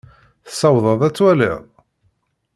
Tsawḍeḍ 0.47 1.01
ad 1.07 1.13
twaliḍ? 1.15 1.59